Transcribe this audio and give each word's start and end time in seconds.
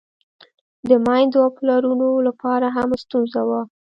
د 0.89 0.89
میندو 1.05 1.37
او 1.45 1.49
پلرونو 1.57 2.07
له 2.25 2.31
پاره 2.41 2.69
هم 2.75 2.89
ستونزه 3.03 3.41
وه. 3.49 3.61